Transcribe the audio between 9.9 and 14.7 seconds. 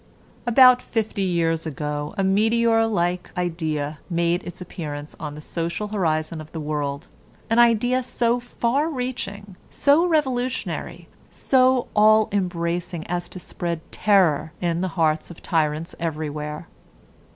revolutionary, so all embracing as to spread terror